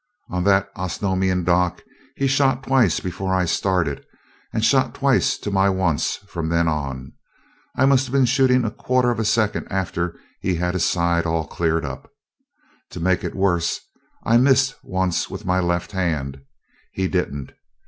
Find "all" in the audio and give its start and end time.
11.27-11.45